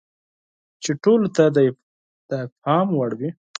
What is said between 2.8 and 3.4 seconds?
وړ وي.